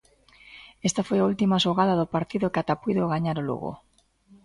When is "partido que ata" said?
2.15-2.79